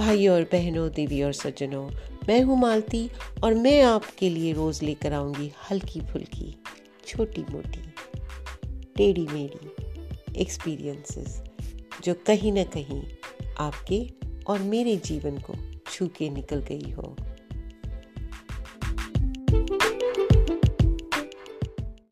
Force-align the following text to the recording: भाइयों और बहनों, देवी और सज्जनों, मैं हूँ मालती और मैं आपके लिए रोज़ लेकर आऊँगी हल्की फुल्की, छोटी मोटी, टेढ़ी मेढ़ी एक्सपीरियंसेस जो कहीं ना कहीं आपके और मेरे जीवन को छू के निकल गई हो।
भाइयों 0.00 0.34
और 0.34 0.42
बहनों, 0.42 0.88
देवी 0.90 1.22
और 1.22 1.32
सज्जनों, 1.32 1.90
मैं 2.28 2.40
हूँ 2.42 2.58
मालती 2.58 3.10
और 3.44 3.54
मैं 3.54 3.82
आपके 3.82 4.28
लिए 4.30 4.52
रोज़ 4.52 4.84
लेकर 4.84 5.12
आऊँगी 5.12 5.50
हल्की 5.70 6.00
फुल्की, 6.00 6.54
छोटी 7.06 7.42
मोटी, 7.50 7.82
टेढ़ी 8.96 9.26
मेढ़ी 9.26 10.40
एक्सपीरियंसेस 10.40 11.42
जो 12.04 12.14
कहीं 12.26 12.52
ना 12.52 12.64
कहीं 12.64 13.02
आपके 13.58 14.00
और 14.46 14.58
मेरे 14.58 14.96
जीवन 14.96 15.38
को 15.38 15.54
छू 15.92 16.06
के 16.06 16.30
निकल 16.30 16.60
गई 16.60 16.90
हो। 16.90 17.16